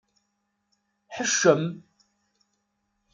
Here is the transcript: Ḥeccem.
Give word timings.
Ḥeccem. 1.15 1.63